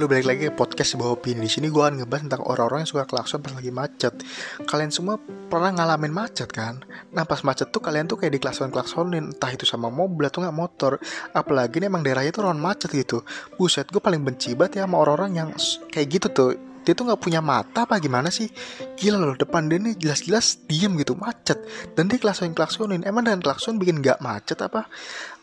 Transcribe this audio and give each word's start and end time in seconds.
lu 0.00 0.08
balik 0.08 0.32
lagi 0.32 0.48
ke 0.48 0.52
podcast 0.56 0.96
sebuah 0.96 1.20
opini. 1.20 1.44
Di 1.44 1.52
sini 1.60 1.68
gue 1.68 1.76
akan 1.76 2.00
ngebahas 2.00 2.24
tentang 2.24 2.42
orang-orang 2.48 2.88
yang 2.88 2.88
suka 2.88 3.04
klakson 3.04 3.44
pas 3.44 3.52
lagi 3.52 3.68
macet. 3.68 4.16
Kalian 4.64 4.88
semua 4.88 5.20
pernah 5.20 5.76
ngalamin 5.76 6.08
macet 6.08 6.48
kan? 6.48 6.80
Nah 7.12 7.28
pas 7.28 7.44
macet 7.44 7.68
tuh 7.68 7.84
kalian 7.84 8.08
tuh 8.08 8.16
kayak 8.16 8.40
diklakson-klaksonin, 8.40 9.36
entah 9.36 9.52
itu 9.52 9.68
sama 9.68 9.92
mobil 9.92 10.24
atau 10.24 10.40
nggak 10.40 10.56
motor. 10.56 10.96
Apalagi 11.36 11.84
nih 11.84 11.92
emang 11.92 12.00
daerahnya 12.00 12.32
tuh 12.32 12.48
rawan 12.48 12.56
macet 12.56 12.88
gitu. 12.96 13.20
Buset, 13.60 13.92
gue 13.92 14.00
paling 14.00 14.24
benci 14.24 14.56
banget 14.56 14.80
ya 14.80 14.88
sama 14.88 15.04
orang-orang 15.04 15.30
yang 15.36 15.48
kayak 15.92 16.08
gitu 16.16 16.28
tuh 16.32 16.50
dia 16.80 16.96
tuh 16.96 17.04
nggak 17.04 17.20
punya 17.20 17.44
mata 17.44 17.84
apa 17.84 18.00
gimana 18.00 18.32
sih 18.32 18.48
gila 18.96 19.20
loh 19.20 19.36
depan 19.36 19.68
dia 19.68 19.76
nih 19.76 20.00
jelas-jelas 20.00 20.64
diem 20.64 20.96
gitu 20.96 21.12
macet 21.12 21.60
dan 21.92 22.08
dia 22.08 22.16
klaksonin 22.16 22.56
klaksonin 22.56 23.04
emang 23.04 23.28
dengan 23.28 23.44
klakson 23.44 23.76
bikin 23.76 24.00
nggak 24.00 24.24
macet 24.24 24.56
apa 24.64 24.88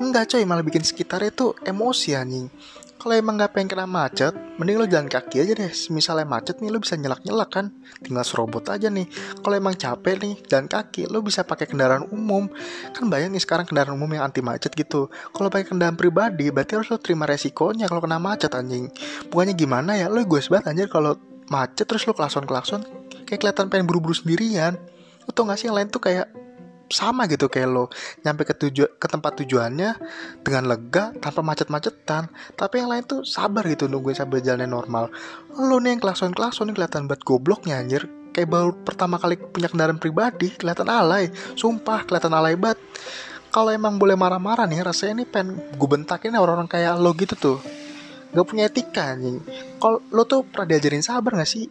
enggak 0.01 0.33
coy 0.33 0.41
malah 0.49 0.65
bikin 0.65 0.81
sekitarnya 0.81 1.29
tuh 1.29 1.53
emosi 1.61 2.17
anjing 2.17 2.49
kalau 2.97 3.13
emang 3.13 3.37
nggak 3.37 3.53
pengen 3.53 3.69
kena 3.69 3.85
macet, 3.85 4.33
mending 4.57 4.81
lo 4.81 4.85
jalan 4.89 5.05
kaki 5.05 5.45
aja 5.45 5.53
deh. 5.53 5.71
Misalnya 5.93 6.25
macet 6.25 6.57
nih, 6.57 6.73
lo 6.73 6.81
bisa 6.81 6.97
nyelak-nyelak 6.97 7.49
kan. 7.53 7.69
Tinggal 8.01 8.25
serobot 8.25 8.65
aja 8.73 8.89
nih. 8.89 9.05
Kalau 9.39 9.53
emang 9.53 9.77
capek 9.77 10.17
nih, 10.17 10.33
jalan 10.49 10.65
kaki, 10.65 11.05
lo 11.05 11.21
bisa 11.21 11.45
pakai 11.45 11.69
kendaraan 11.69 12.09
umum. 12.09 12.49
Kan 12.91 13.07
bayang 13.13 13.37
nih 13.37 13.41
sekarang 13.41 13.69
kendaraan 13.69 13.93
umum 13.93 14.09
yang 14.17 14.25
anti 14.25 14.41
macet 14.41 14.73
gitu. 14.73 15.13
Kalau 15.13 15.47
pakai 15.53 15.69
kendaraan 15.69 15.93
pribadi, 15.93 16.49
berarti 16.49 16.73
harus 16.73 16.89
lo 16.89 16.97
terima 16.97 17.29
resikonya 17.29 17.85
kalau 17.85 18.01
kena 18.01 18.17
macet 18.17 18.49
anjing. 18.57 18.89
Bukannya 19.29 19.53
gimana 19.53 19.93
ya, 19.93 20.09
lo 20.09 20.17
gue 20.25 20.41
banget 20.49 20.65
anjir 20.73 20.89
kalau 20.89 21.21
macet 21.53 21.85
terus 21.85 22.01
lo 22.09 22.17
klakson-klakson. 22.17 22.81
Kayak 23.29 23.39
kelihatan 23.45 23.69
pengen 23.69 23.85
buru-buru 23.85 24.17
sendirian. 24.17 24.73
Lo 25.23 25.29
tau 25.37 25.45
gak 25.45 25.61
sih 25.61 25.69
yang 25.69 25.77
lain 25.77 25.93
tuh 25.93 26.01
kayak 26.01 26.46
sama 26.87 27.27
gitu 27.27 27.51
kayak 27.51 27.69
lo 27.69 27.85
nyampe 28.23 28.47
ke 28.47 28.55
tuju 28.55 28.95
ke 28.95 29.07
tempat 29.07 29.43
tujuannya 29.43 29.99
dengan 30.41 30.63
lega 30.67 31.11
tanpa 31.19 31.43
macet-macetan. 31.43 32.31
Tapi 32.55 32.83
yang 32.83 32.89
lain 32.91 33.03
tuh 33.03 33.21
sabar 33.27 33.67
gitu 33.67 33.91
nungguin 33.91 34.15
sampai 34.15 34.39
jalannya 34.39 34.67
normal. 34.67 35.11
Lo 35.55 35.77
nih 35.79 35.95
yang 35.95 36.01
klakson 36.01 36.31
klakson 36.31 36.71
kelihatan 36.71 37.05
buat 37.11 37.21
gobloknya 37.23 37.79
anjir. 37.79 38.07
Kayak 38.31 38.49
baru 38.53 38.71
pertama 38.85 39.17
kali 39.17 39.35
punya 39.35 39.67
kendaraan 39.67 39.99
pribadi 39.99 40.53
kelihatan 40.55 40.87
alay. 40.87 41.31
Sumpah 41.57 42.07
kelihatan 42.07 42.31
alay 42.31 42.55
banget. 42.55 42.79
Kalau 43.47 43.71
emang 43.71 43.95
boleh 43.97 44.13
marah-marah 44.13 44.67
nih 44.67 44.83
rasanya 44.83 45.23
ini 45.23 45.25
pen 45.25 45.55
gue 45.55 45.89
bentakin 45.89 46.35
orang-orang 46.35 46.69
kayak 46.69 46.99
lo 46.99 47.11
gitu 47.15 47.35
tuh. 47.35 47.59
Gak 48.27 48.43
punya 48.43 48.67
etika 48.67 49.15
nih 49.15 49.39
kalau 49.79 50.03
lo 50.11 50.27
tuh 50.27 50.43
pernah 50.43 50.75
diajarin 50.75 51.03
sabar 51.03 51.39
gak 51.39 51.47
sih? 51.47 51.67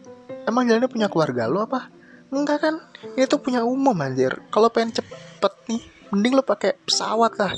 Emang 0.49 0.65
jalannya 0.65 0.89
punya 0.89 1.07
keluarga 1.07 1.45
lo 1.45 1.63
apa 1.63 1.97
Enggak 2.27 2.59
kan? 2.59 2.75
Ini 3.15 3.25
tuh 3.25 3.39
punya 3.39 3.63
umum 3.63 3.95
anjir. 4.03 4.35
Kalau 4.51 4.67
pengen 4.67 4.99
cepet 4.99 5.53
nih, 5.71 5.81
mending 6.11 6.35
lo 6.35 6.43
pakai 6.43 6.75
pesawat 6.83 7.39
lah. 7.39 7.53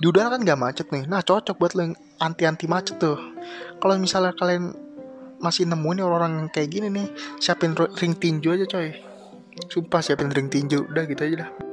Di 0.00 0.06
udara 0.08 0.32
kan 0.32 0.40
gak 0.46 0.60
macet 0.60 0.86
nih. 0.94 1.04
Nah 1.10 1.20
cocok 1.20 1.56
buat 1.58 1.72
lo 1.76 1.90
yang 1.90 1.94
anti-anti 2.22 2.70
macet 2.70 2.96
tuh. 3.02 3.18
Kalau 3.82 3.94
misalnya 3.98 4.32
kalian 4.32 4.72
masih 5.40 5.66
nemuin 5.66 6.04
orang-orang 6.04 6.48
kayak 6.52 6.68
gini 6.70 6.88
nih, 6.92 7.06
siapin 7.42 7.74
ring 7.74 8.14
tinju 8.16 8.54
aja 8.54 8.66
coy. 8.68 8.94
Sumpah 9.68 10.00
siapin 10.00 10.30
ring 10.30 10.48
tinju. 10.48 10.86
Udah 10.88 11.04
gitu 11.04 11.20
aja 11.26 11.36
dah. 11.44 11.69